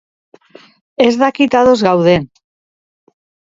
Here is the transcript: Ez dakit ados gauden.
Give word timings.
Ez 1.05 1.09
dakit 1.25 1.53
ados 1.61 1.85
gauden. 1.89 2.29